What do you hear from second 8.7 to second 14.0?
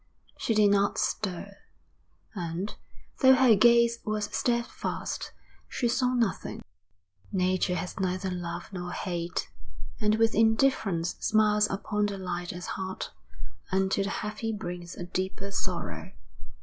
nor hate, and with indifference smiles upon the light at heart and